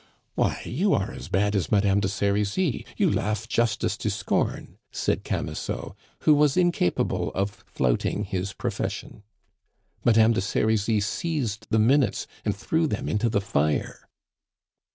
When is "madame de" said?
1.71-2.07, 10.03-10.41